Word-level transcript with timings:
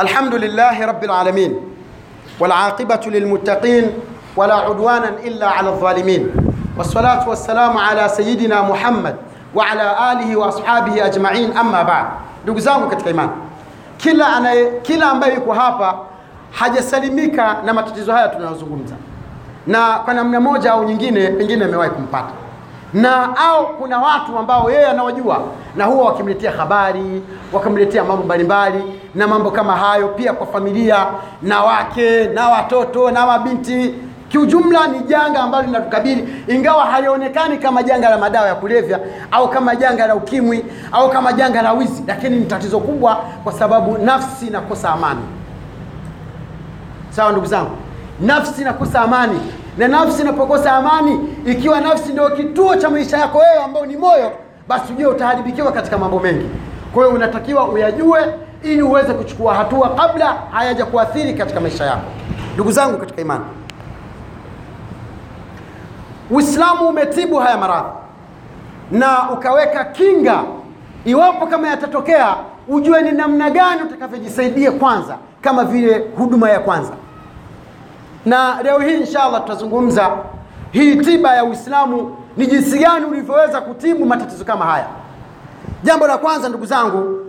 الحمد 0.00 0.34
لله 0.34 0.86
رب 0.86 1.04
العالمين 1.04 1.54
والعاقبة 2.40 3.00
للمتقين 3.06 3.84
ولا 4.36 4.54
عدوانا 4.54 5.08
إلا 5.08 5.46
على 5.48 5.68
الظالمين 5.68 6.30
والصلاة 6.78 7.28
والسلام 7.28 7.78
على 7.78 8.08
سيدنا 8.08 8.62
محمد 8.62 9.16
وعلى 9.54 10.12
آله 10.12 10.36
وأصحابه 10.36 11.06
أجمعين 11.06 11.56
أما 11.58 11.82
بعد 11.82 12.06
ndugu 12.44 12.60
zangu 12.60 12.88
katika 12.90 13.10
imani 13.10 13.30
kila 13.96 14.26
anaye 14.36 14.72
kila 14.82 15.10
ambaye 15.10 15.34
yuko 15.34 15.52
hapa 15.52 15.94
hajasalimika 16.50 17.56
na 17.64 17.74
matatizo 17.74 18.12
haya 18.12 18.28
tunayozungumza 18.28 18.94
na 19.66 19.98
kwa 19.98 20.14
namna 20.14 20.40
moja 20.40 20.72
au 20.72 20.84
nyingine 20.84 21.28
pengine 21.28 21.64
amewahi 21.64 21.90
kumpata 21.90 22.32
na 22.94 23.36
au 23.36 23.66
kuna 23.76 23.98
watu 23.98 24.38
ambao 24.38 24.70
yeye 24.70 24.86
anawajua 24.86 25.40
na 25.76 25.84
huwa 25.84 26.06
wakimletea 26.06 26.52
habari 26.52 27.22
wakamletea 27.52 28.04
mambo 28.04 28.24
mbalimbali 28.24 29.00
na 29.14 29.26
mambo 29.28 29.50
kama 29.50 29.76
hayo 29.76 30.08
pia 30.08 30.32
kwa 30.32 30.46
familia 30.46 31.06
na 31.42 31.60
wake 31.62 32.24
na 32.24 32.48
watoto 32.48 33.10
na 33.10 33.26
mabinti. 33.26 33.94
Kiujumla 34.28 34.86
ni 34.86 34.98
janga 34.98 35.40
ambalo 35.40 35.66
linatukabili 35.66 36.44
ingawa 36.48 36.84
halionekani 36.84 37.58
kama 37.58 37.82
janga 37.82 38.10
la 38.10 38.18
madawa 38.18 38.48
ya 38.48 38.54
kulevya 38.54 39.00
au 39.30 39.48
kama 39.50 39.76
janga 39.76 40.06
la 40.06 40.14
ukimwi 40.14 40.64
au 40.92 41.10
kama 41.10 41.32
janga 41.32 41.62
la 41.62 41.72
wizi 41.72 42.04
lakini 42.06 42.36
ni 42.36 42.44
tatizo 42.46 42.80
kubwa 42.80 43.16
kwa 43.44 43.52
sababu 43.52 43.98
nafsi 43.98 44.46
inakosa 44.46 44.90
amani. 44.90 45.20
Sawa 47.10 47.32
ndugu 47.32 47.46
zangu? 47.46 47.70
Nafsi 48.20 48.60
inakosa 48.62 49.00
amani. 49.00 49.40
Na 49.78 49.88
nafsi 49.88 50.22
inapokosa 50.22 50.72
amani 50.72 51.20
ikiwa 51.46 51.80
nafsi 51.80 52.12
ndio 52.12 52.30
kituo 52.30 52.76
cha 52.76 52.90
maisha 52.90 53.18
yako 53.18 53.38
wewe 53.38 53.62
ambao 53.64 53.86
ni 53.86 53.96
moyo 53.96 54.32
basi 54.68 54.92
ujue 54.92 55.06
utaharibikiwa 55.06 55.72
katika 55.72 55.98
mambo 55.98 56.18
mengi. 56.20 56.46
Kwa 56.94 57.04
hiyo 57.04 57.16
unatakiwa 57.16 57.68
uyajue 57.68 58.20
ili 58.64 58.82
uweze 58.82 59.14
kuchukua 59.14 59.54
hatua 59.54 59.88
kabla 59.94 60.26
hayaja 60.50 60.86
kuathiri 60.86 61.34
katika 61.34 61.60
maisha 61.60 61.84
yako. 61.84 62.10
Ndugu 62.54 62.72
zangu 62.72 62.98
katika 62.98 63.20
imani 63.20 63.44
uislamu 66.30 66.88
umetibu 66.88 67.36
haya 67.36 67.58
maradhi 67.58 67.88
na 68.90 69.30
ukaweka 69.30 69.84
kinga. 69.84 70.42
Iwapo 71.04 71.46
kama 71.46 71.68
yatatokea 71.68 72.34
ujue 72.68 73.02
ni 73.02 73.12
namna 73.12 73.50
gani 73.50 73.82
utakavyojisaidia 73.82 74.72
kwanza 74.72 75.16
kama 75.40 75.64
vile 75.64 76.04
huduma 76.18 76.50
ya 76.50 76.60
kwanza. 76.60 76.92
Na 78.26 78.62
leo 78.62 78.78
hii 78.78 78.94
inshallah 78.94 79.40
tutazungumza 79.42 80.10
hii 80.70 80.96
tiba 80.96 81.34
ya 81.36 81.44
uislamu 81.44 82.16
ni 82.36 82.46
jinsi 82.46 82.78
gani 82.78 83.04
ulivyoweza 83.06 83.60
kutibu 83.60 84.04
matatizo 84.04 84.44
kama 84.44 84.64
haya. 84.64 84.86
Jambo 85.82 86.06
la 86.06 86.18
kwanza 86.18 86.48
ndugu 86.48 86.66
zangu 86.66 87.23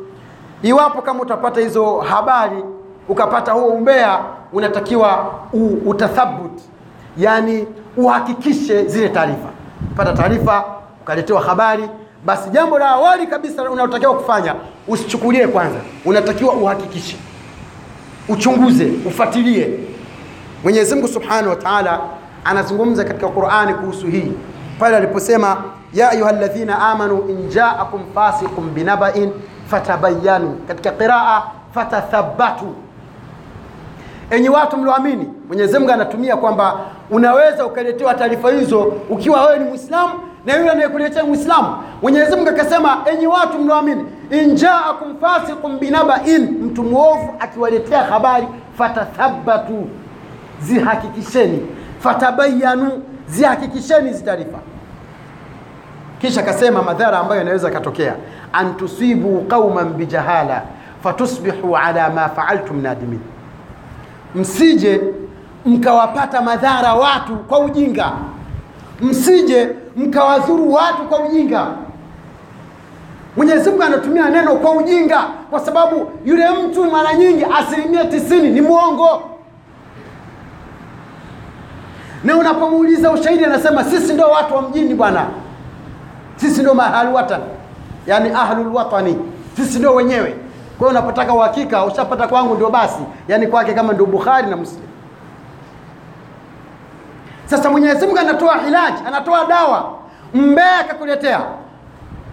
iwapo 0.63 1.01
kama 1.01 1.21
utapata 1.21 1.61
hizo 1.61 1.97
habari 1.99 2.63
ukapata 3.09 3.51
huo 3.51 3.67
umbea 3.67 4.19
unatakiwa 4.53 5.33
utathabut 5.85 6.61
yani 7.17 7.67
uhakikishe 7.97 8.83
zile 8.85 9.09
taarifa. 9.09 9.49
Pata 9.95 10.13
taarifa 10.13 10.63
ukaletewa 11.01 11.41
habari 11.41 11.89
basi 12.25 12.49
jambo 12.49 12.79
la 12.79 12.89
awali 12.89 13.27
kabisa 13.27 13.69
unalotakiwa 13.69 14.15
kufanya 14.15 14.55
usichukulie 14.87 15.47
kwanza. 15.47 15.79
Unatakiwa 16.05 16.53
uhakikishe. 16.53 17.17
Uchunguze 18.29 18.91
ufuatilie. 19.07 19.79
Mwenyezi 20.63 20.95
mungu 20.95 21.07
subhanahu 21.07 21.49
wa 21.49 21.55
taala 21.55 21.99
anazungumza 22.45 23.03
katika 23.03 23.27
qurani 23.27 23.73
kuhusu 23.73 24.07
hii 24.07 24.31
pale 24.79 24.97
aliposema 24.97 25.57
ya 25.93 26.09
ayuha 26.09 26.29
alladhina 26.29 26.79
amanu 26.79 27.25
in 27.29 27.49
jaakum 27.49 28.01
fasiqun 28.15 28.69
binabain 28.69 29.31
fatabayanu 29.67 30.57
katika 30.67 30.91
qiraa 30.91 31.43
fatathabatu 31.73 32.75
enyi 34.29 34.49
watu 34.49 34.77
mlioamini 34.77 35.29
mwenyezi 35.47 35.79
mungu 35.79 35.91
anatumia 35.91 36.37
kwamba 36.37 36.79
unaweza 37.11 37.65
ukaletewa 37.65 38.13
taarifa 38.13 38.51
hizo 38.51 38.93
ukiwa 39.09 39.45
wewe 39.45 39.59
ni 39.59 39.65
Muislamu 39.69 40.13
na 40.45 40.55
yule 40.57 40.69
anayekuletea 40.69 41.23
Muislamu. 41.25 41.75
mwenyezi 42.01 42.35
mungu 42.35 42.49
akasema 42.49 42.97
enyi 43.05 43.27
watu 43.27 43.59
mlioamini 43.59 44.05
injaakum 44.31 45.15
fasiqun 45.21 45.79
binabain 45.79 46.41
mtu 46.63 46.83
mwovu 46.83 47.33
akiwaletea 47.39 48.03
habari 48.03 48.47
fatathabatu 48.77 49.87
zihakikisheni. 50.61 51.67
Fatabayanu 51.99 53.03
zihakikisheni 53.27 54.07
hizi 54.09 54.23
taarifa 54.23 54.57
kisha 56.25 56.41
akasema 56.41 56.81
madhara 56.83 57.19
ambayo 57.19 57.39
yanaweza 57.39 57.67
yakatokea. 57.67 58.15
Antusibu 58.53 59.41
qauman 59.41 59.93
bijahala 59.93 60.61
fatusbihu 61.03 61.77
ala 61.77 62.09
ma 62.09 62.29
faaltum 62.29 62.81
nadimin. 62.81 63.19
Msije 64.35 65.01
mkawapata 65.65 66.41
madhara 66.41 66.93
watu 66.93 67.35
kwa 67.35 67.59
ujinga. 67.59 68.11
Msije 69.01 69.69
mkawadhuru 69.95 70.73
watu 70.73 71.01
kwa 71.09 71.19
ujinga. 71.19 71.67
Mwenyezi 73.37 73.69
mungu 73.69 73.83
anatumia 73.83 74.29
neno 74.29 74.55
kwa 74.55 74.71
ujinga 74.71 75.23
kwa 75.49 75.59
sababu 75.59 76.11
yule 76.25 76.49
mtu 76.49 76.85
mara 76.91 77.13
nyingi 77.13 77.45
asilimia 77.59 78.05
tisini 78.05 78.49
ni 78.49 78.61
mwongo. 78.61 79.21
Na 82.23 82.37
unapomuuliza 82.37 83.11
ushahidi 83.11 83.45
anasema 83.45 83.83
sisi 83.83 84.13
ndio 84.13 84.27
watu 84.27 84.55
wa 84.55 84.61
mjini 84.61 84.95
bwana 84.95 85.25
sisi 86.35 86.59
ndio 86.61 86.73
mahalwatan 86.73 87.41
yani 88.07 88.29
ahlulwatani 88.29 89.17
sisi 89.55 89.77
ndio 89.77 89.95
wenyewe. 89.95 90.35
Kwa 90.77 90.87
hiyo 90.87 90.89
unapotaka 90.89 91.33
uhakika 91.33 91.85
ushapata 91.85 92.27
kwangu 92.27 92.55
ndio 92.55 92.69
basi. 92.69 92.99
Yani 93.27 93.47
kwake 93.47 93.73
kama 93.73 93.93
ndio 93.93 94.05
bukhari 94.05 94.49
na 94.49 94.55
muslim. 94.57 94.81
Sasa 97.45 97.69
mwenyezi 97.69 98.05
mungu 98.05 98.19
anatoa 98.19 98.57
hilaji 98.57 98.97
anatoa 99.07 99.45
dawa. 99.45 99.93
Mbea 100.33 100.83
kakuletea 100.83 101.41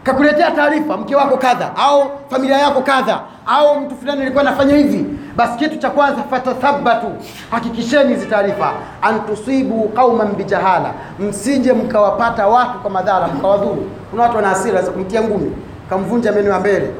kakuletea 0.03 0.51
taarifa 0.51 0.97
mke 0.97 1.17
wako 1.17 1.37
kadha 1.37 1.77
au 1.77 2.11
familia 2.31 2.59
yako 2.59 2.81
kadha 2.81 3.21
au 3.47 3.81
mtu 3.81 3.97
fulani 3.97 4.23
alikuwa 4.23 4.43
anafanya 4.43 4.77
hivi. 4.77 5.07
Basi 5.37 5.59
kitu 5.59 5.77
cha 5.77 5.91
kwanza 5.91 6.23
fatathabatu 6.23 7.07
hakikisheni 7.51 8.15
hizi 8.15 8.27
taarifa. 8.27 8.73
Antusibu 9.03 9.89
qauman 9.89 10.33
bijahala 10.35 10.91
msije 11.19 11.73
mkawapata 11.73 12.47
watu 12.47 12.79
kwa 12.79 12.91
madhara 12.91 13.29
mkawadhuru. 13.29 13.91
Kuna 14.11 14.23
watu 14.23 14.37
wana 14.37 14.49
hasira 14.49 14.83
za 14.83 14.91
kumtia 14.91 15.23
ngumi. 15.23 15.53
Akamvunja 15.87 16.33
meno 16.33 16.51
ya 16.51 16.61
mbele 16.61 16.91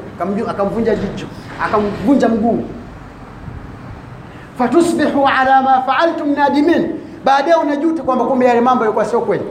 akamvunja 0.49 0.95
jicho 0.95 1.25
akamvunja 1.65 2.29
mguu. 2.29 2.63
Fatusbihu 4.57 5.27
ala 5.39 5.61
ma 5.61 5.81
faaltum 5.81 6.35
nadimin. 6.35 6.99
Baadaye 7.25 7.55
unajuta 7.55 8.03
kwamba 8.03 8.25
kumbe 8.25 8.45
yale 8.45 8.61
mambo 8.61 8.83
yalikuwa 8.83 9.05
sio 9.05 9.21
kweli 9.21 9.43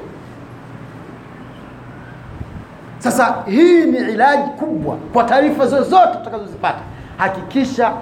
sasa 3.02 3.34
hii 3.46 3.84
ni 3.84 3.96
ilaji 3.98 4.50
kubwa 4.50 4.96
kwa 5.12 5.24
taarifa 5.24 5.66
zozote 5.66 6.18
utakazozipata. 6.22 6.78
Hakikisha 7.16 7.92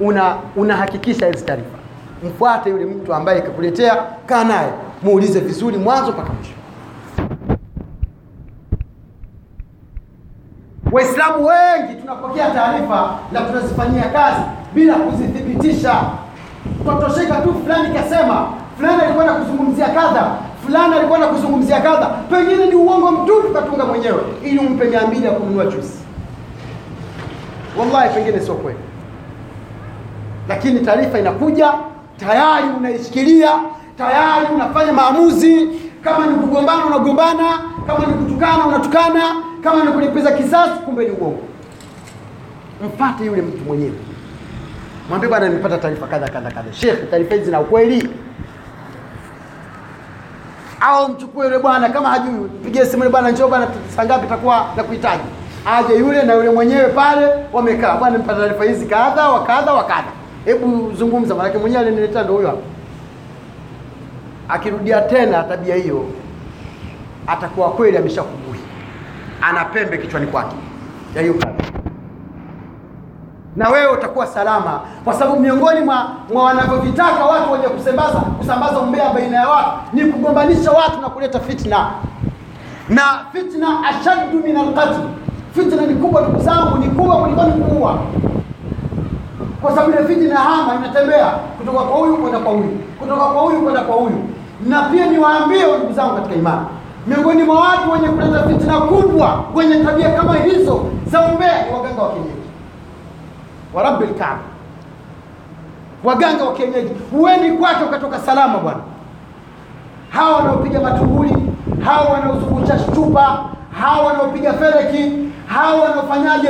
una 0.00 0.36
unahakikisha 0.56 1.26
hizi 1.26 1.44
taarifa. 1.44 1.76
Mfuate 2.24 2.70
yule 2.70 2.84
mtu 2.84 3.14
ambaye 3.14 3.40
kakuletea 3.40 3.96
kaa 4.26 4.44
naye 4.44 4.68
muulize 5.02 5.40
vizuri 5.40 5.78
mwanzo 5.78 6.12
mpaka 6.12 6.32
mwisho. 6.32 6.52
Waislamu 10.92 11.46
wengi 11.46 12.00
tunapokea 12.00 12.50
taarifa 12.50 13.18
na 13.32 13.40
tunazifanyia 13.40 14.02
kazi 14.04 14.40
bila 14.74 14.94
kuzithibitisha. 14.94 15.94
Twatosheka 16.84 17.34
tu 17.34 17.54
fulani 17.64 17.94
kasema 17.94 18.46
fulani 18.76 19.02
alikwenda 19.02 19.32
kuzungumzia 19.34 19.86
kadha 19.88 20.30
fulani 20.64 20.94
alikuwa 20.94 21.18
na 21.18 21.26
kuzungumzia 21.26 21.80
kadha. 21.80 22.06
Pengine 22.06 22.66
ni 22.66 22.74
uongo 22.74 23.10
mtupu 23.10 23.52
katunga 23.54 23.84
mwenyewe. 23.84 24.20
Ili 24.44 24.58
umpe 24.58 24.84
mia 24.84 25.06
mbili 25.06 25.24
ya 25.26 25.32
kununua 25.32 25.64
jusi 25.66 25.98
wallahi 27.78 28.14
pengine 28.14 28.40
sio 28.40 28.54
kweli. 28.54 28.78
Lakini 30.48 30.80
taarifa 30.80 31.18
inakuja 31.18 31.72
tayari 32.16 32.66
unaishikilia 32.78 33.50
tayari 33.98 34.46
unafanya 34.54 34.92
maamuzi. 34.92 35.68
Kama 36.04 36.26
ni 36.26 36.34
kugombana 36.34 36.86
unagombana. 36.86 37.58
Kama 37.86 38.06
ni 38.06 38.12
kutukana 38.14 38.66
unatukana. 38.66 39.22
Kama 39.64 39.84
ni 39.84 39.92
kulipiza 39.92 40.32
kisasi 40.32 40.72
kumbe 40.84 41.04
ni 41.04 41.10
uongo. 41.10 41.38
Mpate 42.86 43.24
yule 43.24 43.42
mtu 43.42 43.64
mwenyewe. 43.64 43.92
Mwambie 45.08 45.28
bwana 45.28 45.48
nimepata 45.48 45.78
taarifa 45.78 46.06
kadha 46.06 46.28
kadha 46.28 46.50
kadha. 46.50 46.72
Shekhe 46.72 47.06
taarifa 47.06 47.34
hizi 47.34 47.44
zina 47.46 47.60
ukweli 47.60 48.08
au 50.80 51.08
mchukue 51.08 51.46
yule 51.46 51.58
bwana 51.58 51.88
kama 51.88 52.08
hajui 52.08 52.48
pigie 52.64 52.84
simu 52.86 52.98
yule 53.02 53.10
bwana 53.10 53.30
njoo 53.30 53.48
bwana 53.48 53.68
saa 53.96 54.04
ngapi 54.04 54.26
takuwa 54.26 54.66
na 54.76 54.82
kuhitaji. 54.82 55.22
Aje 55.66 55.94
yule 55.98 56.22
na 56.22 56.34
yule 56.34 56.50
mwenyewe 56.50 56.88
pale 56.88 57.26
wamekaa. 57.52 57.96
Bwana 57.96 58.18
nipata 58.18 58.40
taarifa 58.40 58.64
hizi 58.64 58.86
kadha 58.86 59.28
wa 59.28 59.44
kadha 59.44 59.72
wa 59.72 59.84
kadha. 59.84 60.08
Hebu 60.44 60.92
zungumza 60.92 61.34
maanake 61.34 61.58
mwenyewe 61.58 61.82
aliniletea 61.82 62.22
ndo 62.22 62.32
huyo 62.34 62.46
hapo 62.48 62.62
akirudia 64.48 65.00
tena 65.00 65.42
tabia 65.42 65.74
hiyo 65.76 66.04
atakuwa 67.26 67.70
kweli 67.70 67.96
ameshakubui 67.96 68.58
ana 69.42 69.64
pembe 69.64 69.98
kichwani 69.98 70.26
kwake. 70.26 70.56
Ya 71.14 71.22
hiyo 71.22 71.34
kadha 71.34 71.75
na 73.56 73.68
wewe 73.68 73.92
utakuwa 73.92 74.26
salama, 74.26 74.80
kwa 75.04 75.14
sababu 75.14 75.40
miongoni 75.40 75.80
mwa, 75.80 76.06
mwa 76.32 76.44
wanavyovitaka 76.44 77.24
watu 77.24 77.52
wenye 77.52 77.64
kusambaza 77.68 78.18
kusambaza 78.20 78.78
umbea 78.78 79.10
baina 79.10 79.36
ya 79.36 79.48
watu 79.48 79.70
ni 79.92 80.04
kugombanisha 80.04 80.70
watu 80.70 81.00
na 81.00 81.08
kuleta 81.08 81.40
fitna, 81.40 81.86
na 82.88 83.02
fitna 83.32 83.68
ashaddu 83.88 84.38
min 84.44 84.56
alqatl. 84.56 85.00
Fitna 85.54 85.82
ni 85.86 85.94
kubwa, 85.94 86.20
ndugu 86.22 86.40
zangu, 86.40 86.78
ni 86.78 86.86
kubwa 86.86 87.16
kuliko 87.16 87.42
ni 87.42 87.52
kuua, 87.52 87.98
kwa 89.62 89.70
sababu 89.74 89.92
ile 89.92 90.04
fitna 90.04 90.36
hama 90.40 90.74
inatembea 90.74 91.26
kutoka 91.58 91.78
kwa 91.78 91.96
huyu 91.98 92.16
kwenda 92.16 92.38
kwa 92.38 92.52
huyu, 92.52 92.78
kutoka 93.00 93.24
kwa 93.24 93.42
huyu 93.42 93.62
kwenda 93.62 93.80
kwa 93.80 93.96
huyu. 93.96 94.24
Na 94.66 94.82
pia 94.82 95.06
niwaambie 95.06 95.66
ndugu 95.76 95.92
zangu 95.92 96.14
katika 96.14 96.34
imani, 96.34 96.66
miongoni 97.06 97.42
mwa 97.42 97.60
watu 97.60 97.92
wenye 97.92 98.08
kuleta 98.08 98.48
fitna 98.48 98.80
kubwa, 98.80 99.44
wenye 99.54 99.84
tabia 99.84 100.10
kama 100.10 100.34
hizo 100.34 100.80
za 101.06 101.20
umbea 101.20 101.66
ni 101.66 101.72
waganga 101.74 102.02
wa 102.02 102.08
kienyeji 102.12 102.45
wa 103.76 103.82
rabbil 103.82 104.14
kaaba, 104.14 104.40
waganga 106.04 106.44
wa 106.44 106.52
kienyeji. 106.52 106.90
Huendi 107.12 107.52
kwake 107.52 107.84
ukatoka 107.84 108.18
salama 108.18 108.58
bwana. 108.58 108.80
Hawa 110.10 110.36
wanaopiga 110.36 110.80
matunguli, 110.80 111.36
hawa 111.84 112.10
wanaozungusha 112.12 112.78
chupa, 112.94 113.44
hawa 113.80 114.06
wanaopiga 114.06 114.52
fereki, 114.52 115.12
hawa 115.46 115.80
wanaofanyaje, 115.82 116.48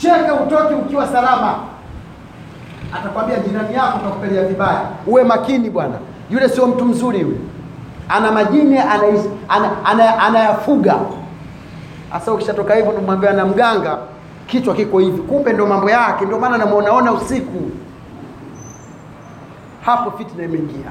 sheka, 0.00 0.34
utoke 0.34 0.74
ukiwa 0.74 1.06
salama. 1.06 1.54
Atakwambia 2.96 3.38
jirani 3.38 3.74
yako 3.74 3.98
takupelea 3.98 4.42
vibaya. 4.44 4.80
Uwe 5.06 5.24
makini 5.24 5.70
bwana, 5.70 5.94
yule 6.30 6.48
sio 6.48 6.66
mtu 6.66 6.84
mzuri 6.84 7.20
yule, 7.20 7.36
ana 8.08 8.32
majini 8.32 8.78
anayafuga 8.78 9.32
ana- 9.48 9.84
ana- 9.84 10.18
ana, 10.18 10.58
ana. 10.66 10.98
Hasa 12.10 12.32
ukishatoka 12.32 12.74
hivyo, 12.74 12.92
namwambia 12.92 13.32
na 13.32 13.46
mganga 13.46 13.98
kichwa 14.48 14.74
kiko 14.74 14.98
hivi, 14.98 15.18
kumbe 15.22 15.52
ndo 15.52 15.66
mambo 15.66 15.90
yake, 15.90 16.24
ndio 16.24 16.38
maana 16.38 16.58
namuonaona 16.58 17.12
usiku. 17.12 17.70
Hapo 19.84 20.10
fitna 20.18 20.44
imeingia. 20.44 20.90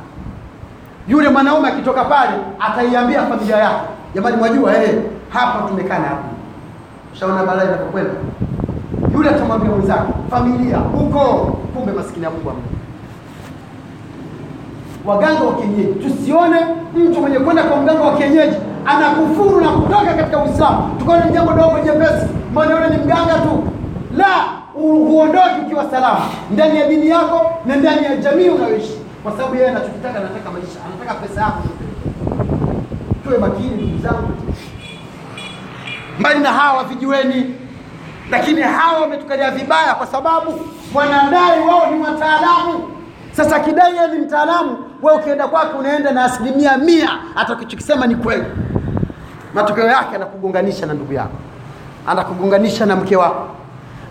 Yule 1.07 1.29
mwanaume 1.29 1.67
akitoka 1.67 2.03
pale 2.03 2.31
ataiambia 2.59 3.25
familia 3.25 3.57
yake, 3.57 3.81
jamani, 4.15 4.37
mwajua 4.37 4.83
eh, 4.83 4.95
hapa 5.29 5.67
tumekaa 5.67 5.99
na 5.99 6.09
Ushaona 7.13 7.43
balaa 7.43 7.63
inapokwenda. 7.63 8.11
Yule 9.13 9.29
atamwambia 9.29 9.69
mwenzake, 9.69 10.13
familia 10.29 10.77
huko, 10.77 11.19
kumbe 11.75 11.91
maskini 11.91 12.23
ya 12.25 12.29
Mungu. 12.31 12.51
Waganga 15.05 15.43
wa 15.43 15.53
kienyeji, 15.55 15.93
tusione 15.93 16.55
mtu 16.95 17.21
mwenye 17.21 17.39
kwenda 17.39 17.63
kwa 17.63 17.81
mganga 17.81 18.01
wa 18.01 18.17
kienyeji 18.17 18.55
anakufuru 18.85 19.61
na 19.61 19.69
kutoka 19.69 20.13
katika 20.13 20.43
Uislamu, 20.43 20.95
tukaona 20.99 21.29
jambo 21.31 21.51
dogo 21.53 21.79
jepesi, 21.85 22.25
mbona 22.65 22.89
ni 22.89 22.97
mganga 22.97 23.33
tu. 23.33 23.63
La, 24.17 24.45
huondoki 24.73 25.61
ukiwa 25.65 25.91
salama 25.91 26.21
ndani 26.51 26.79
ya 26.79 26.87
dini 26.87 27.09
yako 27.09 27.51
na 27.65 27.75
ndani 27.75 28.05
ya 28.05 28.15
jamii 28.15 28.49
unayoishi, 28.49 28.97
kwa 29.23 29.31
sababu 29.31 29.55
yeye 29.55 29.67
anachokitaka, 29.69 30.19
anataka 30.19 30.51
maisha, 30.51 30.79
anataka 30.85 31.13
pesa 31.27 31.41
yako. 31.41 31.61
Tuwe 33.23 33.37
makini 33.37 33.69
ndugu 33.69 34.01
zangu, 34.03 34.27
mbali 36.19 36.39
na 36.39 36.51
hawa 36.53 36.83
vijiweni, 36.83 37.55
lakini 38.31 38.61
hawa 38.61 38.99
wametukalia 39.01 39.51
vibaya, 39.51 39.95
kwa 39.95 40.07
sababu 40.07 40.59
wanadai 40.93 41.59
wao 41.67 41.91
ni 41.91 41.99
wataalamu. 42.03 42.89
Sasa 43.31 43.59
kidai 43.59 43.95
yeye 43.95 44.07
ni 44.07 44.19
mtaalamu, 44.19 44.77
wewe 45.03 45.17
ukienda 45.17 45.47
kwake 45.47 45.77
unaenda 45.77 46.11
na 46.11 46.25
asilimia 46.25 46.77
mia, 46.77 47.07
hata 47.07 47.41
atakachokisema 47.41 48.07
ni 48.07 48.15
kweli. 48.15 48.45
Matokeo 49.53 49.85
yake 49.87 50.15
anakugonganisha 50.15 50.85
na 50.85 50.93
ndugu 50.93 51.13
yako, 51.13 51.37
anakugonganisha 52.07 52.85
na 52.85 52.95
mke 52.95 53.15
wako, 53.15 53.47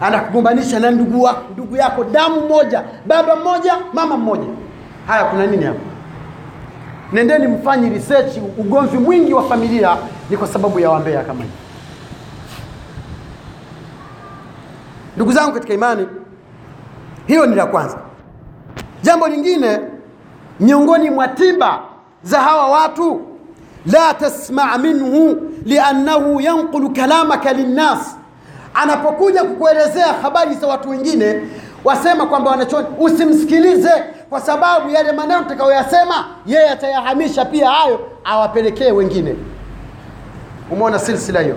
anakugombanisha 0.00 0.80
na 0.80 0.90
ndugu 0.90 1.22
wako, 1.22 1.42
ndugu 1.52 1.76
yako 1.76 2.04
damu 2.04 2.40
moja, 2.48 2.82
baba 3.06 3.36
mmoja, 3.36 3.74
mama 3.92 4.16
mmoja. 4.16 4.48
Haya, 5.06 5.24
kuna 5.24 5.46
nini 5.46 5.64
hapa? 5.64 5.78
Nendeni 7.12 7.46
mfanye 7.46 7.88
research. 7.90 8.36
Ugomvi 8.58 8.98
mwingi 8.98 9.34
wa 9.34 9.48
familia 9.48 9.96
ni 10.30 10.36
kwa 10.36 10.48
sababu 10.48 10.80
ya 10.80 10.90
wambea 10.90 11.22
kama 11.24 11.40
hivi. 11.42 11.52
Ndugu 15.16 15.32
zangu 15.32 15.52
katika 15.52 15.74
imani, 15.74 16.06
hiyo 17.26 17.46
ni 17.46 17.54
la 17.56 17.66
kwanza. 17.66 17.98
Jambo 19.02 19.28
lingine 19.28 19.80
miongoni 20.60 21.10
mwa 21.10 21.28
tiba 21.28 21.80
za 22.22 22.40
hawa 22.40 22.68
watu, 22.70 23.20
la 23.92 24.14
tasma 24.14 24.78
minhu 24.78 25.36
liannahu 25.64 26.40
yanqulu 26.40 26.90
kalamaka 26.90 27.52
linnas, 27.52 28.16
anapokuja 28.74 29.44
kukuelezea 29.44 30.06
habari 30.22 30.54
za 30.54 30.66
watu 30.66 30.90
wengine, 30.90 31.40
wasema 31.84 32.26
kwamba 32.26 32.50
wanachoni, 32.50 32.86
usimsikilize 32.98 33.90
kwa 34.30 34.40
sababu 34.40 34.90
yale 34.90 35.12
maneno 35.12 35.40
utakayoyasema 35.40 36.24
yeye 36.46 36.70
atayahamisha 36.70 37.44
pia 37.44 37.70
hayo 37.70 38.00
awapelekee 38.24 38.90
wengine. 38.92 39.34
Umeona 40.70 40.98
silsila 40.98 41.40
hiyo? 41.40 41.56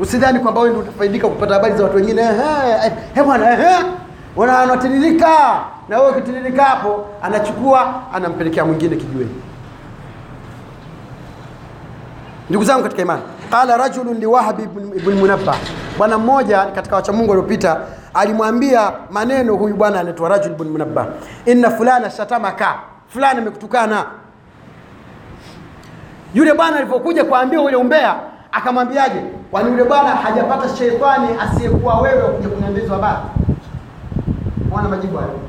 Usidhani 0.00 0.38
kwamba 0.38 0.60
wewe 0.60 0.72
ndio 0.74 0.82
utafaidika 0.88 1.28
kupata 1.28 1.54
habari 1.54 1.74
za 1.76 1.84
watu 1.84 1.96
wengine. 1.96 2.22
Ehe, 2.22 2.92
eh 3.16 3.24
bwana, 3.24 3.52
ehe, 3.52 3.84
wanatiririka 4.36 5.60
na 5.88 5.98
wewe 6.00 6.10
ukitiririka 6.12 6.62
hapo, 6.64 7.04
anachukua 7.22 8.02
anampelekea 8.14 8.64
mwingine 8.64 8.96
kijiweni. 8.96 9.30
Ndugu 12.52 12.64
zangu 12.64 12.82
katika 12.82 13.02
imani, 13.02 13.22
qala 13.50 13.76
rajulun 13.76 14.18
liwahab 14.18 14.60
ibn, 14.60 15.14
Munabbah, 15.14 15.56
bwana 15.98 16.18
mmoja 16.18 16.64
katika 16.64 16.96
wachamungu 16.96 17.30
waliopita 17.30 17.80
alimwambia 18.14 18.92
maneno 19.10 19.54
huyu 19.56 19.76
bwana 19.76 20.00
anaitwa 20.00 20.28
Rajul 20.28 20.52
ibn 20.52 20.68
Munabbah, 20.68 21.06
inna 21.46 21.70
fulana 21.70 22.10
shatamaka, 22.10 22.74
fulani 23.08 23.40
amekutukana. 23.40 24.04
Yule 26.34 26.54
bwana 26.54 26.76
alipokuja 26.76 27.24
kuambia 27.24 27.60
ule 27.60 27.76
umbea, 27.76 28.14
akamwambiaje? 28.52 29.20
Kwani 29.50 29.70
yule 29.70 29.84
bwana 29.84 30.10
hajapata 30.10 30.68
sheitani 30.76 31.28
asiyekuwa 31.40 32.00
wewe 32.00 32.22
kuja 32.28 32.48
kuniambizwa 32.48 32.96
habari? 32.96 33.22
Mwana 34.70 34.88
majibu 34.88 35.16
hayo, 35.16 35.40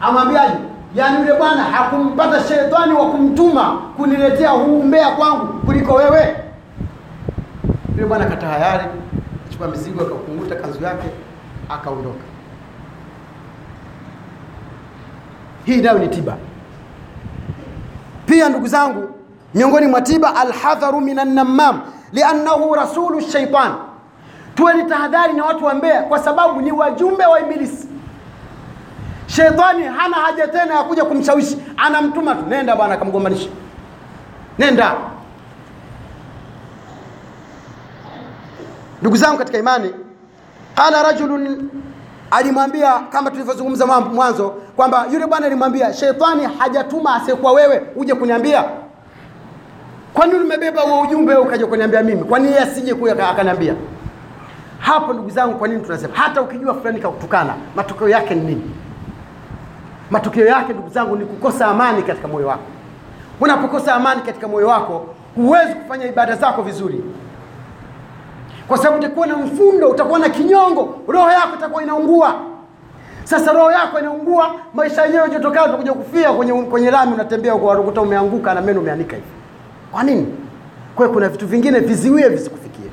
amwambiaje? 0.00 0.73
Yaani 0.94 1.18
yule 1.20 1.34
bwana 1.38 1.62
hakumpata 1.64 2.40
sheitani 2.44 2.92
wa 2.94 3.06
kumtuma 3.10 3.82
kuniletea 3.96 4.50
huu 4.50 4.80
umbea 4.80 5.10
kwangu 5.10 5.46
kuliko 5.46 5.94
wewe. 5.94 6.36
Yule 7.94 8.06
bwana 8.06 8.24
katahayari, 8.24 8.84
achukua 9.48 9.68
mizigo, 9.68 10.02
akakunguta 10.02 10.54
kanzu 10.56 10.84
yake, 10.84 11.08
akaondoka. 11.68 12.24
Hii 15.64 15.76
nayo 15.82 15.98
ni 15.98 16.08
tiba 16.08 16.36
pia, 18.26 18.48
ndugu 18.48 18.66
zangu. 18.66 19.08
Miongoni 19.54 19.86
mwa 19.86 20.00
tiba, 20.00 20.36
alhadharu 20.36 21.00
minan 21.00 21.34
namam 21.34 21.80
liannahu 22.12 22.74
rasulu 22.74 23.20
shaitan. 23.20 23.72
Tuwe 24.54 24.74
ni 24.74 24.84
tahadhari 24.84 25.32
na 25.32 25.44
watu 25.44 25.64
wa 25.64 25.74
mbea, 25.74 26.02
kwa 26.02 26.18
sababu 26.18 26.60
ni 26.60 26.72
wajumbe 26.72 27.26
wa 27.26 27.40
Ibilisi. 27.40 27.88
Shetani 29.36 29.84
hana 29.84 30.16
haja 30.16 30.46
tena 30.48 30.74
ya 30.74 30.82
kuja 30.82 31.04
kumshawishi, 31.04 31.58
anamtuma 31.76 32.34
tu, 32.34 32.44
nenda 32.48 32.76
bwana, 32.76 32.94
akamgombanisha, 32.94 33.48
nenda. 34.58 34.94
Ndugu 39.00 39.16
zangu 39.16 39.38
katika 39.38 39.58
imani, 39.58 39.90
qala 40.74 41.02
rajulun, 41.02 41.70
alimwambia 42.30 42.92
kama 42.98 43.30
tulivyozungumza 43.30 43.86
mwanzo 43.86 44.48
kwamba 44.76 45.06
yule 45.12 45.26
bwana 45.26 45.46
alimwambia, 45.46 45.92
shetani 45.92 46.48
hajatuma 46.58 47.14
asiyekuwa 47.14 47.52
wewe 47.52 47.82
uje 47.96 48.14
kuniambia. 48.14 48.64
Kwa 50.14 50.26
nini 50.26 50.38
umebeba 50.38 50.82
huo 50.82 51.00
ujumbe 51.00 51.34
ukaja 51.36 51.66
kuniambia 51.66 52.02
mimi? 52.02 52.24
Kwa 52.24 52.38
nini 52.38 52.56
asije 52.58 52.94
kuya 52.94 53.28
akaniambia? 53.30 53.74
Hapo 54.78 55.12
ndugu 55.12 55.30
zangu, 55.30 55.58
kwa 55.58 55.68
nini 55.68 55.80
tunasema 55.82 56.14
hata 56.16 56.42
ukijua 56.42 56.74
fulani 56.74 57.00
kakutukana, 57.00 57.54
matokeo 57.76 58.08
yake 58.08 58.34
ni 58.34 58.40
nini? 58.40 58.70
Matokeo 60.10 60.46
yake 60.46 60.72
ndugu 60.72 60.88
zangu 60.88 61.16
ni 61.16 61.24
kukosa 61.24 61.66
amani 61.66 62.02
katika 62.02 62.28
moyo 62.28 62.46
wako. 62.46 62.62
Unapokosa 63.40 63.94
amani 63.94 64.22
katika 64.22 64.48
moyo 64.48 64.68
wako, 64.68 65.06
huwezi 65.36 65.74
kufanya 65.74 66.06
ibada 66.06 66.36
zako 66.36 66.62
vizuri, 66.62 67.04
kwa 68.68 68.78
sababu 68.78 68.98
utakuwa 68.98 69.26
na 69.26 69.36
mfundo, 69.36 69.88
utakuwa 69.90 70.18
na 70.18 70.28
kinyongo, 70.28 70.98
roho 71.08 71.30
yako 71.30 71.56
itakuwa 71.58 71.82
inaungua. 71.82 72.34
Sasa 73.24 73.52
roho 73.52 73.70
yako 73.72 73.98
inaungua, 73.98 74.54
maisha 74.74 75.04
yenyewe 75.04 75.30
jotokao, 75.30 75.64
utakuja 75.66 75.92
kufia 75.92 76.32
kwenye, 76.32 76.52
kwenye 76.62 76.90
lami, 76.90 77.14
unatembea 77.14 77.54
kwa 77.56 77.74
rukuta, 77.74 78.00
umeanguka 78.00 78.54
na 78.54 78.60
meno 78.60 78.80
umeanika 78.80 79.16
hivi. 79.16 79.28
Kwa 79.92 80.02
nini? 80.02 80.26
Kwa 80.96 81.08
kuna 81.08 81.28
vitu 81.28 81.46
vingine 81.46 81.78
viziwie 81.80 82.28
visikufikie. 82.28 82.90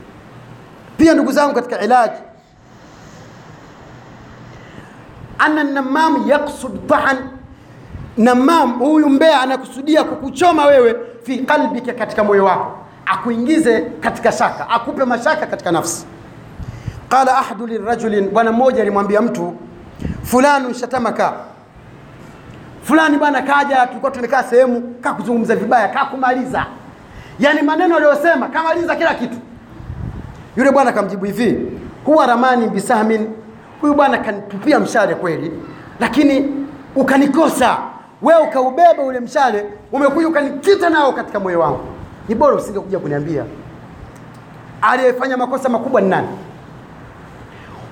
Pia 0.97 1.13
ndugu 1.13 1.31
zangu 1.31 1.53
katika 1.53 1.79
ilaji 1.81 2.15
anna 5.45 5.63
namam 5.63 6.29
yaksud 6.29 6.87
taan, 6.87 7.17
namam 8.17 8.79
huyu 8.79 9.09
mbea 9.09 9.41
anakusudia 9.41 10.03
kukuchoma 10.03 10.65
wewe 10.65 10.95
fi 11.23 11.37
qalbika, 11.37 11.93
katika 11.93 12.23
moyo 12.23 12.45
wako, 12.45 12.71
akuingize 13.05 13.81
katika 13.81 14.31
shaka, 14.31 14.69
akupe 14.69 15.05
mashaka 15.05 15.45
katika 15.45 15.71
nafsi. 15.71 16.05
qala 17.09 17.37
ahadu 17.37 17.67
lirajulin, 17.67 18.29
bwana 18.29 18.51
mmoja 18.51 18.81
alimwambia 18.81 19.21
mtu 19.21 19.53
fulani 20.23 20.73
shatamaka 20.73 21.33
fulani 22.83 23.17
bwana 23.17 23.41
kaja, 23.41 23.87
tulikuwa 23.87 24.11
tumekaa 24.11 24.43
sehemu 24.43 24.81
kakuzungumza 25.01 25.55
vibaya, 25.55 25.87
kakumaliza, 25.87 26.65
yani 27.39 27.61
maneno 27.61 27.95
aliyosema 27.95 28.47
kamaliza 28.47 28.95
kila 28.95 29.13
kitu. 29.13 29.37
Yule 30.57 30.71
bwana 30.71 30.89
akamjibu 30.89 31.25
hivi, 31.25 31.71
huwa 32.05 32.27
ramani 32.27 32.67
bisahmin, 32.67 33.27
huyu 33.81 33.93
bwana 33.93 34.17
kanitupia 34.17 34.79
mshale 34.79 35.15
kweli, 35.15 35.51
lakini 35.99 36.51
ukanikosa 36.95 37.77
we 38.21 38.33
ukaubeba 38.37 39.03
ule 39.03 39.19
mshale, 39.19 39.65
umekuja 39.91 40.27
ukanikita 40.27 40.89
nao 40.89 41.11
katika 41.13 41.39
moyo 41.39 41.59
wangu. 41.59 41.79
Ni 42.29 42.35
bora 42.35 42.55
usingekuja 42.55 42.99
kuniambia. 42.99 43.43
Aliyefanya 44.81 45.37
makosa 45.37 45.69
makubwa 45.69 46.01
ni 46.01 46.09
nani? 46.09 46.27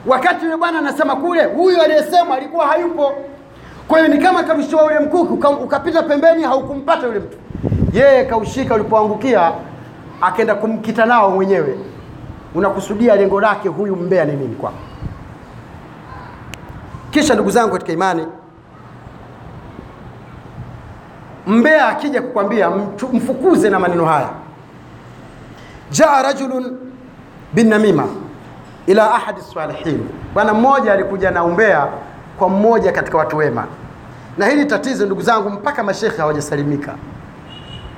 Wakati 0.07 0.45
yule 0.45 0.57
bwana 0.57 0.79
anasema 0.79 1.15
kule, 1.15 1.43
huyu 1.45 1.81
aliyesema 1.81 2.35
alikuwa 2.35 2.67
hayupo. 2.67 3.13
Kwa 3.87 3.99
hiyo 3.99 4.13
ni 4.15 4.21
kama 4.23 4.43
karushiwa 4.43 4.83
ule 4.83 4.99
mkuki 4.99 5.47
ukapita 5.63 6.03
pembeni, 6.03 6.43
haukumpata 6.43 7.07
yule 7.07 7.19
mtu, 7.19 7.37
yeye 7.93 8.25
kaushika 8.25 8.75
ulipoangukia, 8.75 9.51
akaenda 10.21 10.55
kumkita 10.55 11.05
nao 11.05 11.31
mwenyewe. 11.31 11.79
Unakusudia 12.55 13.15
lengo 13.15 13.41
lake 13.41 13.69
huyu 13.69 13.95
mbea 13.95 14.25
ni 14.25 14.33
nini 14.33 14.55
kwako? 14.55 14.77
Kisha 17.11 17.33
ndugu 17.33 17.51
zangu 17.51 17.71
katika 17.73 17.91
imani, 17.93 18.25
mbea 21.47 21.87
akija 21.87 22.21
kukwambia 22.21 22.69
mfukuze 23.13 23.69
na 23.69 23.79
maneno 23.79 24.05
haya. 24.05 24.29
Jaa 25.91 26.21
rajulun 26.21 26.77
binamima 27.53 28.07
ila 28.87 29.13
ahadi 29.15 29.41
salihin, 29.41 30.07
bwana 30.33 30.53
mmoja 30.53 30.93
alikuja 30.93 31.31
na 31.31 31.43
umbea 31.43 31.87
kwa 32.37 32.49
mmoja 32.49 32.91
katika 32.91 33.17
watu 33.17 33.37
wema. 33.37 33.65
Na 34.37 34.45
hili 34.47 34.65
tatizo 34.65 35.05
ndugu 35.05 35.21
zangu, 35.21 35.49
mpaka 35.49 35.83
mashekhe 35.83 36.17
hawajasalimika. 36.17 36.95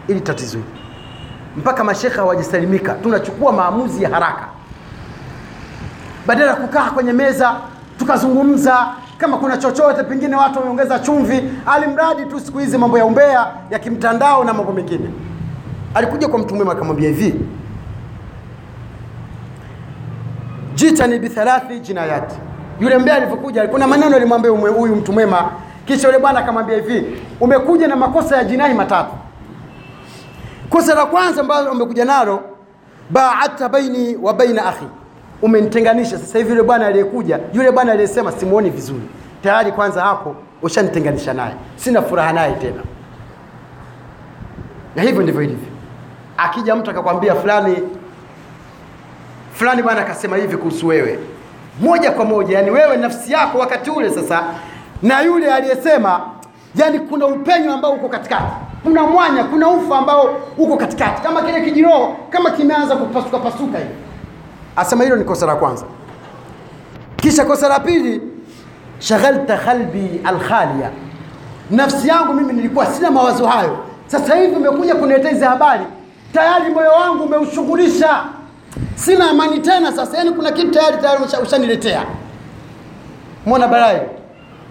Hili 0.08 0.22
tatizo 0.22 0.58
hili 0.58 0.82
mpaka 1.58 1.84
mashekhe 1.84 2.16
hawajasalimika, 2.18 2.94
tunachukua 2.94 3.52
maamuzi 3.52 4.04
ya 4.04 4.10
haraka 4.10 4.46
badala 6.28 6.52
ya 6.52 6.56
kukaa 6.58 6.92
kwenye 6.92 7.14
meza 7.14 7.56
tukazungumza 8.02 8.88
kama 9.18 9.38
kuna 9.38 9.58
chochote, 9.58 10.04
pengine 10.04 10.36
watu 10.36 10.60
wameongeza 10.60 11.00
chumvi, 11.00 11.44
alimradi 11.66 12.26
tu 12.26 12.40
siku 12.40 12.58
hizi 12.60 12.78
mambo 12.78 12.98
ya 12.98 13.06
umbea 13.06 13.48
ya 13.70 13.80
kimtandao 13.80 14.44
na 14.44 14.54
mambo 14.54 14.72
mengine. 14.72 15.10
Alikuja 15.94 16.28
kwa 16.28 16.40
mtu 16.40 16.56
mwema 16.56 16.72
akamwambia 16.72 17.10
hivi, 17.10 17.36
jitani 20.76 21.20
bithalathi 21.20 21.80
jinayati. 21.80 22.36
Yule 22.80 22.98
mbea 22.98 23.16
alivyokuja, 23.16 23.68
kuna 23.68 23.88
maneno 23.88 24.16
alimwambia 24.16 24.52
huyu 24.52 24.96
mtu 24.96 25.14
mwema, 25.14 25.52
kisha 25.86 26.08
yule 26.08 26.20
bwana 26.20 26.40
akamwambia 26.40 26.76
hivi, 26.76 27.22
umekuja 27.40 27.88
na 27.88 27.96
makosa 27.96 28.38
ya 28.38 28.44
jinai 28.44 28.74
matatu. 28.74 29.12
Kosa 30.70 30.96
la 30.96 31.06
kwanza 31.06 31.42
ambalo 31.42 31.72
umekuja 31.72 32.06
nalo, 32.06 32.40
baata 33.10 33.70
baini 33.70 34.16
wa 34.16 34.34
baina 34.34 34.66
akhi, 34.66 34.86
umenitenganisha. 35.42 36.18
Sasa 36.18 36.38
hivi 36.38 36.50
yule 36.50 36.64
bwana 36.64 36.88
aliyekuja, 36.88 37.40
yule 37.54 37.72
bwana 37.72 37.92
aliyesema 37.92 38.32
simuoni 38.32 38.70
vizuri, 38.70 39.02
tayari 39.44 39.72
kwanza 39.72 40.02
hapo 40.02 40.36
ushanitenganisha 40.62 41.34
naye, 41.34 41.54
sina 41.76 42.02
furaha 42.02 42.34
naye 42.34 42.54
tena. 42.54 42.82
Na 44.96 45.02
hivyo 45.02 45.22
ndivyo 45.24 45.42
ilivyo. 45.42 45.68
Akija 46.38 46.76
mtu 46.76 46.92
akakwambia 46.92 47.36
fulani 47.36 47.78
fulani 49.54 49.84
bwana 49.84 50.02
akasema 50.02 50.38
hivi 50.38 50.58
kuhusu 50.58 50.88
wewe, 50.88 51.20
moja 51.82 52.12
kwa 52.12 52.26
moja, 52.26 52.58
yani 52.58 52.72
wewe 52.72 52.98
nafsi 52.98 53.32
yako 53.34 53.58
wakati 53.58 53.90
ule 53.90 54.10
sasa 54.10 54.44
na 55.02 55.22
yule 55.22 55.54
aliyesema, 55.54 56.22
yani 56.76 57.00
kuna 57.00 57.26
upenyo 57.26 57.74
ambao 57.74 57.92
uko 57.94 58.10
katikati, 58.10 58.54
kuna 58.84 59.04
mwanya, 59.04 59.44
kuna 59.44 59.68
ufa 59.70 59.98
ambao 59.98 60.36
uko 60.58 60.78
katikati, 60.78 61.22
kama 61.22 61.42
kile 61.42 61.62
kijiroho 61.62 62.18
kama 62.30 62.52
kimeanza 62.52 62.96
kupasuka 62.96 63.38
pasuka 63.38 63.78
hivi. 63.78 63.90
Asema 64.76 65.04
hilo 65.04 65.16
ni 65.16 65.24
kosa 65.24 65.46
la 65.46 65.56
kwanza. 65.56 65.86
Kisha 67.16 67.46
kosa 67.46 67.68
la 67.70 67.80
pili, 67.80 68.22
shaghalta 69.00 69.58
qalbi 69.58 70.22
alkhalia, 70.24 70.90
nafsi 71.72 72.08
yangu 72.08 72.34
mimi 72.34 72.54
nilikuwa 72.54 72.86
sina 72.86 73.12
mawazo 73.12 73.48
hayo, 73.48 73.78
sasa 74.08 74.36
hivi 74.36 74.56
umekuja 74.56 74.96
kuniletea 74.96 75.32
hizi 75.32 75.46
habari, 75.46 75.84
tayari 76.34 76.74
moyo 76.74 76.92
wangu 76.92 77.24
umeushughulisha, 77.24 78.24
sina 78.96 79.30
amani 79.30 79.60
tena. 79.60 79.92
Sasa 79.92 80.18
yani 80.18 80.32
kuna 80.32 80.52
kitu 80.52 80.72
tayari 80.72 80.98
tayari 80.98 81.24
ushaniletea, 81.44 82.06
mwona 83.46 83.68
barai. 83.68 84.02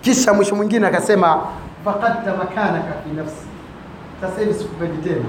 Kisha 0.00 0.32
mwisho 0.34 0.54
mwingine 0.56 0.86
akasema 0.86 1.40
faqadta 1.84 2.34
makanaka 2.36 2.92
fi 3.04 3.16
nafsi, 3.16 3.46
sasa 4.20 4.40
hivi 4.40 4.54
sikupendi 4.54 5.08
tena 5.08 5.24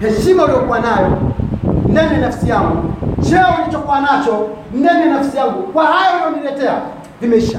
heshima 0.00 0.44
uliokuwa 0.44 0.80
nayo 0.80 1.18
ndani 1.98 2.14
ya 2.14 2.20
nafsi 2.20 2.48
yangu, 2.48 2.94
cheo 3.30 3.58
nilichokuwa 3.58 4.00
nacho 4.00 4.48
ndani 4.74 5.00
ya 5.00 5.06
nafsi 5.06 5.36
yangu, 5.36 5.62
kwa 5.62 5.86
hayo 5.86 6.28
ulioniletea 6.28 6.80
vimeisha, 7.20 7.58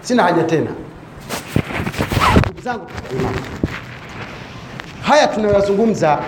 sina 0.00 0.22
haja 0.22 0.42
tena. 0.44 0.70
Ndugu 2.44 2.60
zangu, 2.60 2.86
haya 5.02 5.26
tunayoyazungumza 5.26 6.18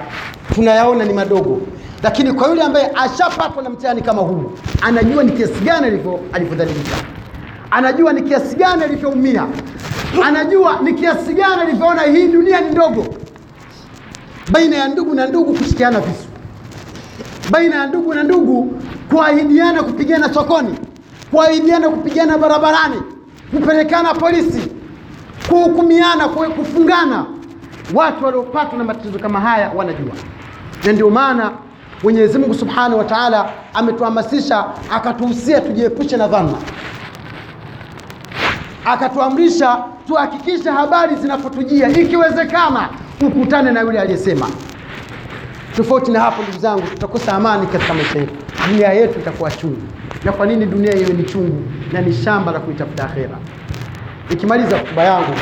tunayaona 0.55 1.05
ni 1.05 1.13
madogo, 1.13 1.61
lakini 2.03 2.33
kwa 2.33 2.49
yule 2.49 2.63
ambaye 2.63 2.91
ashapatwa 2.97 3.63
na 3.63 3.71
mtihani 3.71 4.03
kama 4.03 4.23
huu, 4.23 4.53
anajua 4.83 5.23
ni 5.25 5.33
kiasi 5.33 5.61
gani 5.65 5.87
alivyo 5.87 6.21
alivyodhalilika, 6.33 6.97
anajua 7.71 8.13
ni 8.13 8.23
kiasi 8.23 8.57
gani 8.57 8.85
alivyoumia, 8.85 9.47
anajua 10.25 10.81
ni 10.83 10.93
kiasi 10.95 11.35
gani 11.35 11.63
alivyoona 11.63 12.03
hii 12.03 12.29
dunia 12.29 12.61
ni 12.61 12.71
ndogo 12.71 13.05
baina 14.51 14.77
ya 14.77 14.89
ndugu 14.89 15.15
na 15.15 15.27
ndugu 15.27 15.55
kushikiana 15.55 16.01
visu, 16.01 16.29
baina 17.51 17.77
ya 17.77 17.87
ndugu 17.87 18.15
na 18.15 18.23
ndugu 18.23 18.81
kuahidiana 19.11 19.83
kupigana 19.83 20.35
sokoni, 20.35 20.79
kuahidiana 21.31 21.89
kupigana 21.89 22.39
barabarani, 22.39 23.03
kupelekana 23.55 24.15
polisi, 24.15 24.63
kuhukumiana, 25.49 26.29
kufungana. 26.29 27.27
Watu 27.95 28.25
waliopatwa 28.25 28.79
na 28.79 28.85
matatizo 28.85 29.19
kama 29.19 29.41
haya 29.41 29.71
wanajua, 29.77 30.13
na 30.85 30.93
ndio 30.93 31.11
maana 31.11 31.51
Mwenyezi 32.03 32.39
Mungu 32.39 32.55
Subhanahu 32.55 32.99
wa 32.99 33.05
Ta'ala 33.05 33.51
ametuhamasisha 33.75 34.65
akatuhusia 34.93 35.61
tujiepushe 35.61 36.17
na 36.17 36.29
dhanna, 36.29 36.55
akatuamrisha 38.85 39.85
tuhakikishe 40.07 40.71
habari 40.71 41.17
zinapotujia, 41.17 41.89
ikiwezekana 41.89 42.89
ukutane 43.27 43.71
na 43.73 43.81
yule 43.81 44.01
aliyesema. 44.01 44.47
Tofauti 45.77 46.11
na 46.11 46.21
hapo, 46.21 46.43
ndugu 46.43 46.59
zangu, 46.59 46.83
tutakosa 46.87 47.33
amani 47.33 47.67
katika 47.67 47.95
maisha 47.95 48.19
yetu, 48.19 48.33
dunia 48.69 48.93
yetu 48.93 49.19
itakuwa 49.21 49.51
chungu. 49.51 49.83
Na 50.25 50.33
kwa 50.33 50.47
nini 50.47 50.67
dunia 50.67 50.93
hiyo 50.93 51.09
ni 51.09 51.25
chungu 51.25 51.63
na 51.93 52.01
ni 52.01 52.13
shamba 52.13 52.53
la 52.53 52.61
kuitafuta 52.61 53.05
akhera? 53.05 53.39
Nikimaliza 54.31 54.79
hotuba 54.79 55.03
yangu 55.05 55.35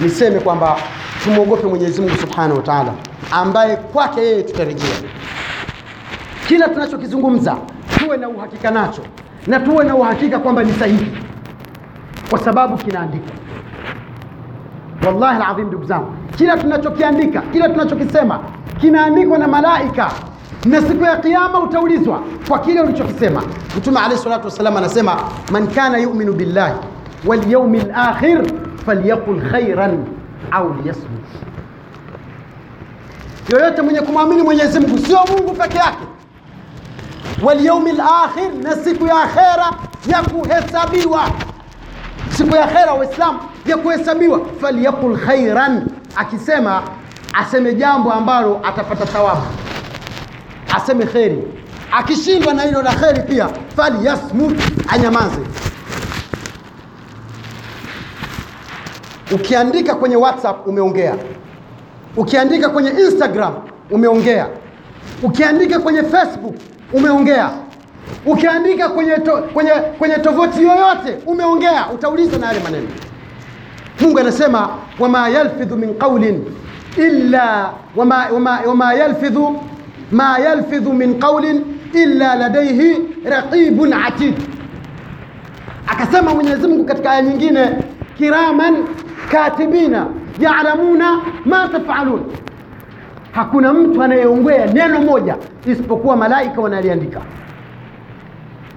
niseme 0.00 0.40
kwamba 0.40 0.76
tumwogope 1.24 1.66
Mwenyezi 1.66 2.00
Mungu 2.00 2.16
Subhanahu 2.16 2.56
wa 2.56 2.62
Ta'ala, 2.62 2.92
ambaye 3.30 3.76
kwake 3.76 4.20
yeye 4.20 4.42
tutarejea. 4.42 4.90
Kila 6.48 6.68
tunachokizungumza 6.68 7.56
tuwe 7.98 8.16
na 8.16 8.28
uhakika 8.28 8.70
nacho 8.70 9.02
na 9.46 9.60
tuwe 9.60 9.84
na 9.84 9.94
uhakika 9.96 10.38
kwamba 10.38 10.62
ni 10.64 10.72
sahihi, 10.72 11.10
kwa 12.30 12.38
sababu 12.38 12.76
kinaandikwa. 12.76 13.39
Wallahi 15.06 15.42
alazim, 15.42 15.66
ndugu 15.66 15.84
zangu, 15.84 16.12
kila 16.36 16.56
tunachokiandika, 16.56 17.40
kila 17.52 17.68
tunachokisema 17.68 18.40
kinaandikwa 18.80 19.38
na 19.38 19.48
malaika, 19.48 20.10
na 20.64 20.82
siku 20.82 21.04
ya 21.04 21.16
Kiyama 21.16 21.60
utaulizwa 21.60 22.22
kwa 22.48 22.58
kile 22.58 22.80
ulichokisema. 22.80 23.42
Mtume 23.78 23.98
alayhi 24.00 24.22
salatu 24.22 24.44
wassalam 24.44 24.76
anasema, 24.76 25.16
man 25.52 25.66
kana 25.68 25.98
yuminu 25.98 26.32
billahi 26.32 26.74
wal 27.26 27.50
yawmil 27.52 27.90
akhir 27.94 28.42
falyaqul 28.86 29.50
khairan 29.50 30.04
au 30.50 30.74
liyasmut, 30.74 31.24
yoyote 33.48 33.82
mwenye 33.82 34.00
kumwamini 34.00 34.42
Mwenyezi 34.42 34.80
Mungu, 34.80 34.98
sio 34.98 35.18
Mungu 35.30 35.52
peke 35.54 35.78
yake, 35.78 35.98
wal 37.42 37.64
yawmil 37.64 38.00
akhir, 38.00 38.50
na 38.62 38.76
siku 38.76 39.06
ya 39.06 39.22
akhera 39.22 39.70
ya 40.08 40.22
kuhesabiwa. 40.22 41.20
Siku 42.30 42.56
ya 42.56 42.64
akhera 42.64 42.92
Waislamu 42.92 43.38
ya 43.66 43.76
kuhesabiwa, 43.76 44.40
falyakul 44.60 45.18
khairan, 45.18 45.86
akisema 46.16 46.82
aseme 47.32 47.74
jambo 47.74 48.12
ambalo 48.12 48.60
atapata 48.64 49.06
thawabu, 49.06 49.42
aseme 50.76 51.06
kheri. 51.06 51.42
Akishindwa 51.92 52.54
na 52.54 52.62
hilo 52.62 52.82
la 52.82 52.92
kheri 52.94 53.22
pia, 53.22 53.48
falyasmut, 53.76 54.58
anyamaze. 54.88 55.40
Ukiandika 59.32 59.94
kwenye 59.94 60.16
WhatsApp 60.16 60.66
umeongea, 60.66 61.14
ukiandika 62.16 62.68
kwenye 62.68 62.90
Instagram 62.90 63.54
umeongea, 63.90 64.46
ukiandika 65.22 65.78
kwenye 65.78 66.02
Facebook 66.02 66.54
umeongea. 66.92 67.50
Ukiandika 68.26 68.88
kwenye, 68.88 69.12
to, 69.18 69.36
kwenye, 69.36 69.70
kwenye 69.70 70.14
tovuti 70.14 70.62
yoyote 70.62 71.18
umeongea. 71.26 71.90
Utauliza 71.94 72.38
na 72.38 72.46
yale 72.46 72.60
maneno 72.60 72.88
mungu 74.00 74.18
anasema 74.18 74.68
wama 74.98 75.28
yalfidhu 75.28 75.76
min 75.76 75.94
qaulin 75.94 76.44
illa 76.96 77.70
wama, 77.96 78.26
wama, 78.34 78.58
wama 78.66 78.94
yalfidhu 78.94 79.60
ma 80.12 80.38
yalfidhu 80.38 80.92
min 80.92 81.18
qawlin 81.20 81.64
illa 81.94 82.34
ladaihi 82.34 82.96
raqibun 83.24 83.92
atid. 83.92 84.34
Akasema 85.86 86.34
mwenyezi 86.34 86.66
mungu 86.68 86.84
katika 86.84 87.10
aya 87.10 87.22
nyingine 87.22 87.70
kiraman 88.18 88.76
katibina 89.30 90.06
yalamuna 90.40 91.20
ma 91.44 91.68
tafalun. 91.68 92.20
Hakuna 93.32 93.72
mtu 93.72 94.02
anayeongea 94.02 94.66
neno 94.66 95.00
moja 95.00 95.36
isipokuwa 95.66 96.16
malaika 96.16 96.60
wanaliandika 96.60 97.20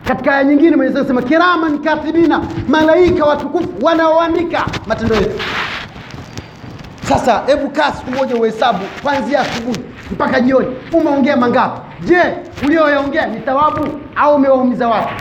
katika 0.08 0.32
aya 0.34 0.44
nyingine 0.44 0.76
mwenyezi 0.76 0.98
anasema 0.98 1.22
kiraman 1.22 1.80
katibina 1.80 2.42
malaika 2.68 3.26
watukufu 3.26 3.70
wanaoandika 3.82 4.66
matendo 4.88 5.16
yetu. 5.16 5.42
Sasa 7.10 7.44
hebu 7.46 7.70
kaa 7.70 7.92
siku 7.92 8.12
moja 8.12 8.36
uhesabu 8.36 8.80
kwanzia 9.04 9.40
asubuhi 9.40 9.80
mpaka 10.12 10.40
jioni 10.42 10.68
umeongea 10.94 11.38
mangapi? 11.38 11.82
Je 12.06 12.22
ulioyaongea 12.66 13.26
ni 13.28 13.40
thawabu 13.40 13.88
au 14.16 14.36
umewaumiza 14.36 14.88
watu 14.88 15.14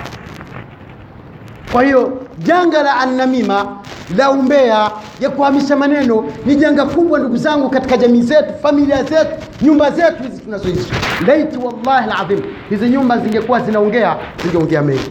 kwa 1.73 1.83
hiyo 1.83 2.23
janga 2.39 2.83
la 2.83 2.97
annamima 2.97 3.77
la 4.16 4.31
umbea 4.31 4.90
ya 5.21 5.31
kuhamisha 5.31 5.76
maneno 5.76 6.25
ni 6.47 6.57
janga 6.57 6.85
kubwa 6.87 7.19
ndugu 7.19 7.37
zangu 7.37 7.71
katika 7.71 7.97
jamii 7.97 8.23
zetu 8.23 8.54
familia 8.62 9.02
zetu 9.02 9.31
nyumba 9.62 9.90
zetu 9.90 10.23
hizi 10.23 10.40
tunazoishi. 10.42 10.92
Laiti 11.26 11.59
wallahi 11.59 12.09
ladhim 12.09 12.40
hizi 12.71 12.88
nyumba 12.88 13.19
zingekuwa 13.19 13.61
zinaongea 13.61 14.16
zingeongea 14.42 14.83
mengi. 14.83 15.11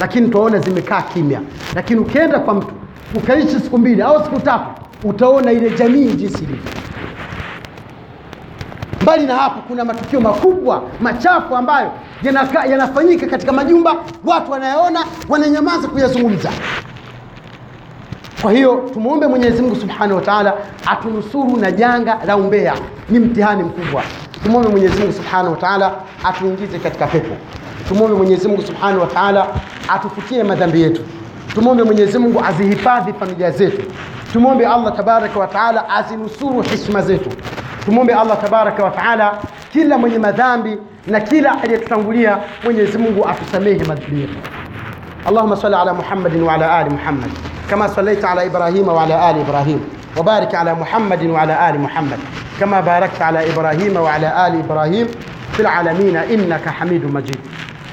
Lakini 0.00 0.28
tunaona 0.28 0.58
zimekaa 0.58 1.02
kimya. 1.02 1.40
Lakini 1.74 2.00
ukienda 2.00 2.38
kwa 2.38 2.54
mtu 2.54 2.68
ukaishi 3.14 3.60
siku 3.60 3.78
mbili 3.78 4.02
au 4.02 4.24
siku 4.24 4.40
tatu 4.40 4.64
utaona 5.04 5.52
ile 5.52 5.70
jamii 5.70 6.04
jinsi 6.12 6.44
ilivyo. 6.44 6.70
Mbali 9.02 9.26
na 9.26 9.36
hapo 9.36 9.60
kuna 9.68 9.84
matukio 9.84 10.20
makubwa 10.20 10.82
machafu 11.00 11.56
ambayo 11.56 11.90
yanafanyika 12.70 13.26
katika 13.26 13.52
majumba. 13.52 13.96
Watu 14.24 14.52
wanayaona 14.52 15.00
wananyamaza 15.28 15.88
kuyazungumza 15.88 16.50
kwa 18.42 18.52
hiyo 18.52 18.90
tumwombe 18.92 19.26
mwenyezi 19.26 19.62
mungu 19.62 19.76
subhanahu 19.76 20.14
wa 20.16 20.22
taala 20.22 20.54
atunusuru 20.86 21.56
na 21.56 21.72
janga 21.72 22.18
la 22.26 22.36
umbea. 22.36 22.74
Ni 23.08 23.18
mtihani 23.18 23.62
mkubwa. 23.62 24.02
Tumwombe 24.44 24.68
mwenyezi 24.68 24.98
mungu 25.00 25.12
subhanahu 25.12 25.50
wa 25.50 25.56
taala 25.56 25.92
atuingize 26.24 26.78
katika 26.78 27.06
pepo. 27.06 27.36
Tumwombe 27.88 28.16
mwenyezi 28.16 28.48
mungu 28.48 28.62
subhanahu 28.62 29.00
wa 29.00 29.06
taala 29.06 29.46
atufutie 29.88 30.42
madhambi 30.42 30.80
yetu. 30.82 31.02
Tumwombe 31.54 31.82
mwenyezi 31.82 32.18
mungu 32.18 32.44
azihifadhi 32.44 33.12
familia 33.12 33.50
zetu. 33.50 33.82
Tumwombe 34.32 34.66
allah 34.66 34.96
tabaraka 34.96 35.38
wataala 35.40 35.88
azinusuru 35.88 36.60
heshima 36.62 37.02
zetu. 37.02 37.30
Tumwombe 37.84 38.14
allah 38.14 38.40
tabaraka 38.42 38.84
wataala 38.84 39.38
kila 39.72 39.98
mwenye 39.98 40.18
madhambi 40.18 40.78
na 41.06 41.20
kila 41.20 41.62
aliyetutangulia 41.62 42.38
mwenyezi 42.64 42.98
mungu 42.98 43.28
atusamehe 43.28 43.84
madhambi 43.84 44.20
yetu. 44.20 44.36
Allahuma 45.28 45.56
sali 45.56 45.74
ala 45.74 45.94
muhammadin 45.94 46.42
waala 46.42 46.76
ali 46.78 46.90
muhammad. 46.90 47.30
كما 47.70 47.86
صليت 47.86 48.24
على 48.24 48.46
إبراهيم 48.46 48.88
وعلى 48.88 49.30
آل 49.30 49.38
إبراهيم 49.40 49.84
وبارك 50.16 50.54
على 50.54 50.74
محمد 50.74 51.22
وعلى 51.26 51.70
آل 51.70 51.80
محمد 51.80 52.18
كما 52.60 52.80
باركت 52.80 53.22
على 53.22 53.52
إبراهيم 53.52 53.96
وعلى 53.96 54.46
آل 54.46 54.58
إبراهيم 54.64 55.06
في 55.52 55.60
العالمين 55.60 56.16
إنك 56.16 56.68
حميد 56.68 57.14
مجيد. 57.14 57.38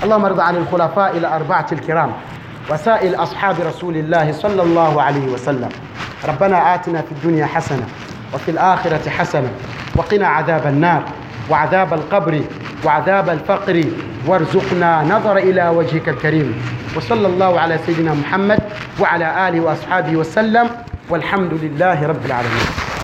اللهم 0.03 0.25
ارض 0.25 0.39
عن 0.39 0.55
الخلفاء 0.55 1.17
الأربعة 1.17 1.65
الكرام 1.71 2.11
وسائر 2.71 3.23
أصحاب 3.23 3.55
رسول 3.67 3.97
الله 3.97 4.31
صلى 4.31 4.61
الله 4.61 5.01
عليه 5.01 5.27
وسلم. 5.27 5.69
ربنا 6.27 6.75
آتنا 6.75 7.01
في 7.01 7.11
الدنيا 7.11 7.45
حسنة 7.45 7.85
وفي 8.33 8.51
الآخرة 8.51 9.09
حسنة 9.09 9.49
وقنا 9.95 10.27
عذاب 10.27 10.67
النار 10.67 11.03
وعذاب 11.49 11.93
القبر 11.93 12.41
وعذاب 12.85 13.29
الفقر. 13.29 13.83
وارزقنا 14.27 15.03
نظر 15.03 15.37
إلى 15.37 15.69
وجهك 15.69 16.09
الكريم. 16.09 16.61
وصلى 16.97 17.27
الله 17.27 17.59
على 17.59 17.79
سيدنا 17.85 18.13
محمد 18.13 18.59
وعلى 18.99 19.49
آله 19.49 19.61
وأصحابه 19.61 20.15
وسلم 20.15 20.69
والحمد 21.09 21.53
لله 21.53 22.07
رب 22.07 22.25
العالمين. 22.25 22.87